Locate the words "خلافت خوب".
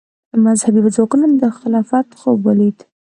1.59-2.39